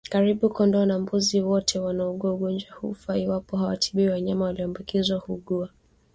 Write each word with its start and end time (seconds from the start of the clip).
Karibu 0.09 0.49
kondoo 0.49 0.85
na 0.85 0.99
mbuzi 0.99 1.41
wote 1.41 1.79
wanaougua 1.79 2.33
ugonjwa 2.33 2.75
huu 2.77 2.87
hufa 2.87 3.17
iwapo 3.17 3.57
hawatibiwi 3.57 4.09
Wanyama 4.09 4.45
walioambukizwa 4.45 5.17
huugua 5.19 5.69